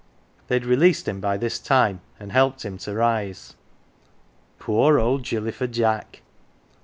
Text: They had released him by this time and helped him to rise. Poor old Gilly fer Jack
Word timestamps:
They 0.47 0.55
had 0.55 0.65
released 0.65 1.07
him 1.07 1.19
by 1.19 1.37
this 1.37 1.59
time 1.59 2.01
and 2.19 2.31
helped 2.31 2.65
him 2.65 2.79
to 2.79 2.93
rise. 2.95 3.53
Poor 4.57 4.97
old 4.97 5.21
Gilly 5.21 5.51
fer 5.51 5.67
Jack 5.67 6.23